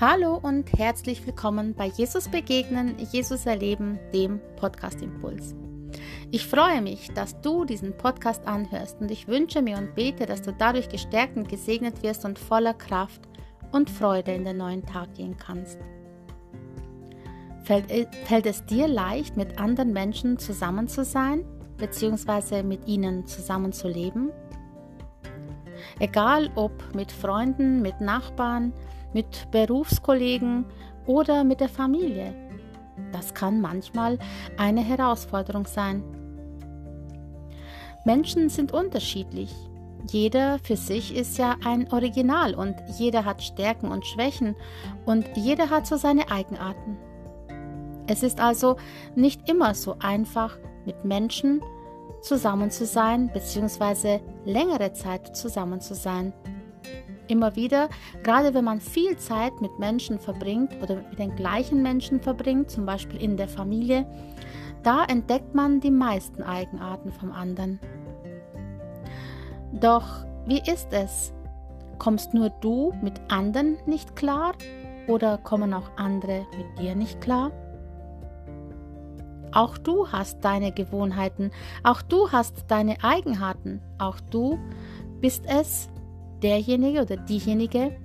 [0.00, 5.56] Hallo und herzlich willkommen bei Jesus Begegnen, Jesus Erleben, dem Podcast Impuls.
[6.30, 10.40] Ich freue mich, dass du diesen Podcast anhörst und ich wünsche mir und bete, dass
[10.40, 13.22] du dadurch gestärkt und gesegnet wirst und voller Kraft
[13.72, 15.80] und Freude in den neuen Tag gehen kannst.
[17.64, 18.06] Fällt, äh,
[18.44, 21.44] es dir leicht, mit anderen Menschen zusammen zu sein,
[21.76, 24.30] beziehungsweise mit ihnen zusammen zu leben?
[25.98, 28.72] Egal ob mit Freunden, mit Nachbarn,
[29.12, 30.64] mit Berufskollegen
[31.06, 32.34] oder mit der Familie.
[33.12, 34.18] Das kann manchmal
[34.56, 36.02] eine Herausforderung sein.
[38.04, 39.54] Menschen sind unterschiedlich.
[40.10, 44.56] Jeder für sich ist ja ein Original und jeder hat Stärken und Schwächen
[45.04, 46.96] und jeder hat so seine Eigenarten.
[48.06, 48.76] Es ist also
[49.14, 51.60] nicht immer so einfach, mit Menschen
[52.22, 54.20] zusammen zu sein bzw.
[54.44, 56.32] längere Zeit zusammen zu sein.
[57.28, 57.90] Immer wieder,
[58.22, 62.86] gerade wenn man viel Zeit mit Menschen verbringt oder mit den gleichen Menschen verbringt, zum
[62.86, 64.06] Beispiel in der Familie,
[64.82, 67.78] da entdeckt man die meisten Eigenarten vom anderen.
[69.72, 71.32] Doch wie ist es?
[71.98, 74.54] Kommst nur du mit anderen nicht klar
[75.06, 77.50] oder kommen auch andere mit dir nicht klar?
[79.52, 81.50] Auch du hast deine Gewohnheiten,
[81.82, 84.58] auch du hast deine Eigenarten, auch du
[85.20, 85.88] bist es,
[86.42, 87.96] derjenige oder diejenige,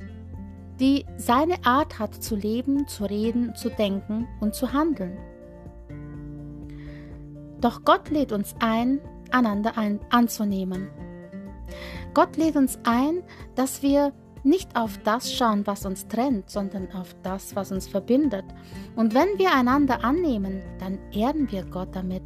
[0.80, 5.18] die seine Art hat zu leben, zu reden, zu denken und zu handeln.
[7.62, 9.00] Doch Gott lädt uns ein,
[9.32, 10.90] einander ein, anzunehmen.
[12.14, 13.24] Gott lädt uns ein,
[13.56, 18.44] dass wir nicht auf das schauen, was uns trennt, sondern auf das, was uns verbindet.
[18.96, 22.24] Und wenn wir einander annehmen, dann ehren wir Gott damit.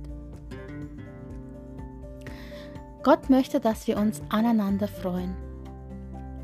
[3.03, 5.46] Gott möchte, dass wir uns aneinander freuen.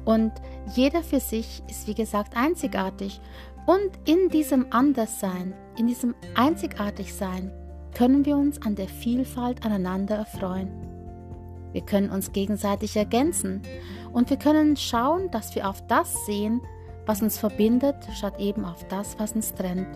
[0.05, 0.31] Und
[0.73, 3.19] jeder für sich ist, wie gesagt, einzigartig.
[3.65, 7.51] Und in diesem Anderssein, in diesem Einzigartigsein,
[7.95, 10.72] können wir uns an der Vielfalt aneinander erfreuen.
[11.72, 13.61] Wir können uns gegenseitig ergänzen
[14.11, 16.61] und wir können schauen, dass wir auf das sehen,
[17.05, 19.88] was uns verbindet, statt eben auf das, was uns trennt.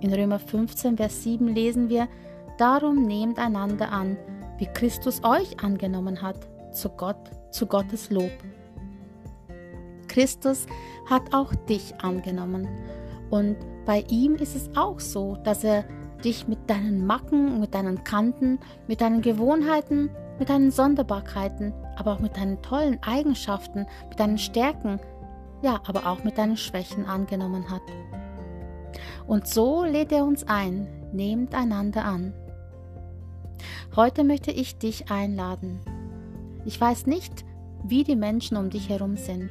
[0.00, 2.08] In Römer 15, Vers 7 lesen wir,
[2.58, 4.18] Darum nehmt einander an,
[4.58, 6.36] wie Christus euch angenommen hat,
[6.72, 8.32] zu Gott, zu Gottes Lob.
[10.10, 10.66] Christus
[11.08, 12.68] hat auch dich angenommen.
[13.30, 13.56] Und
[13.86, 15.84] bei ihm ist es auch so, dass er
[16.24, 22.18] dich mit deinen Macken, mit deinen Kanten, mit deinen Gewohnheiten, mit deinen Sonderbarkeiten, aber auch
[22.18, 25.00] mit deinen tollen Eigenschaften, mit deinen Stärken,
[25.62, 27.82] ja, aber auch mit deinen Schwächen angenommen hat.
[29.26, 32.34] Und so lädt er uns ein, nehmt einander an.
[33.94, 35.80] Heute möchte ich dich einladen.
[36.64, 37.44] Ich weiß nicht,
[37.84, 39.50] wie die Menschen um dich herum sind.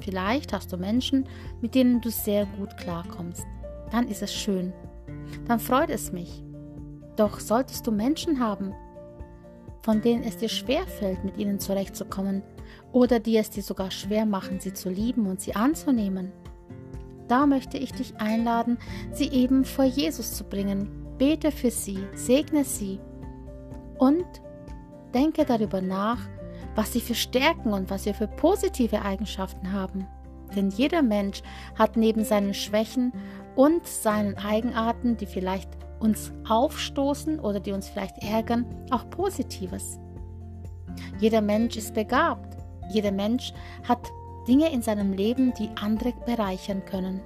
[0.00, 1.28] Vielleicht hast du Menschen,
[1.60, 3.46] mit denen du sehr gut klarkommst.
[3.90, 4.72] Dann ist es schön.
[5.46, 6.42] Dann freut es mich.
[7.16, 8.72] Doch solltest du Menschen haben,
[9.82, 12.42] von denen es dir schwer fällt, mit ihnen zurechtzukommen,
[12.92, 16.32] oder die es dir sogar schwer machen, sie zu lieben und sie anzunehmen,
[17.28, 18.78] da möchte ich dich einladen,
[19.12, 20.88] sie eben vor Jesus zu bringen.
[21.18, 22.98] Bete für sie, segne sie
[23.98, 24.24] und
[25.12, 26.20] denke darüber nach,
[26.78, 30.06] was sie für Stärken und was sie für positive Eigenschaften haben.
[30.54, 31.42] Denn jeder Mensch
[31.74, 33.12] hat neben seinen Schwächen
[33.56, 35.68] und seinen Eigenarten, die vielleicht
[35.98, 39.98] uns aufstoßen oder die uns vielleicht ärgern, auch Positives.
[41.18, 42.56] Jeder Mensch ist begabt.
[42.92, 43.52] Jeder Mensch
[43.82, 44.12] hat
[44.46, 47.20] Dinge in seinem Leben, die andere bereichern können.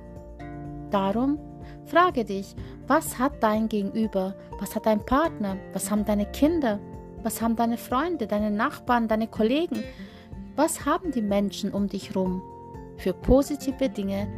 [0.90, 1.38] Darum
[1.84, 6.80] frage dich, was hat dein Gegenüber, was hat dein Partner, was haben deine Kinder,
[7.22, 9.82] was haben deine Freunde, deine Nachbarn, deine Kollegen?
[10.56, 12.42] Was haben die Menschen um dich herum
[12.98, 14.28] für positive Dinge,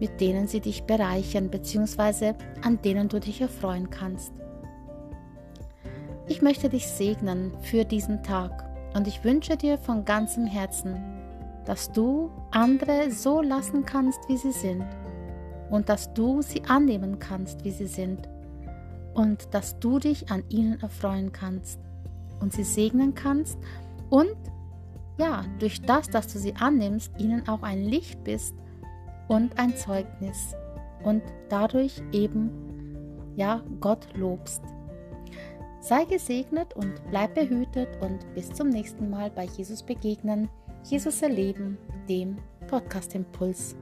[0.00, 2.34] mit denen sie dich bereichern bzw.
[2.62, 4.32] an denen du dich erfreuen kannst?
[6.26, 10.96] Ich möchte dich segnen für diesen Tag und ich wünsche dir von ganzem Herzen,
[11.64, 14.84] dass du andere so lassen kannst, wie sie sind
[15.70, 18.28] und dass du sie annehmen kannst, wie sie sind
[19.14, 21.78] und dass du dich an ihnen erfreuen kannst
[22.40, 23.58] und sie segnen kannst
[24.10, 24.36] und
[25.18, 28.54] ja, durch das, dass du sie annimmst, ihnen auch ein Licht bist
[29.28, 30.54] und ein Zeugnis
[31.04, 32.50] und dadurch eben
[33.36, 34.62] ja Gott lobst.
[35.80, 40.48] Sei gesegnet und bleib behütet und bis zum nächsten Mal bei Jesus begegnen,
[40.84, 41.78] Jesus erleben,
[42.08, 42.36] dem
[42.68, 43.76] Podcast Impuls.